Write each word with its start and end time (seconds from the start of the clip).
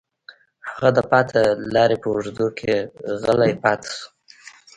هغه 0.69 0.89
د 0.97 0.99
پاتې 1.11 1.41
لارې 1.75 1.97
په 2.01 2.07
اوږدو 2.13 2.47
کې 2.59 2.73
غلی 3.21 3.53
پاتې 3.63 3.89
شو 3.97 4.07